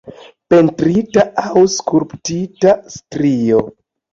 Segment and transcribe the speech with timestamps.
[0.53, 3.63] Pentrita aŭ skulptita strio.